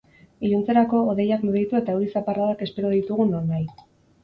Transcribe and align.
Iluntzerako, 0.47 1.01
hodeiak 1.11 1.43
loditu 1.51 1.79
eta 1.81 1.95
euri 1.99 2.09
zaparradak 2.15 2.67
espero 2.69 2.95
ditugu 2.97 3.31
nonahi. 3.37 3.71